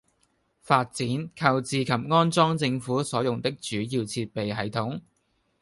[0.63, 4.99] 發展、購置及安裝政府所用的主要設備系統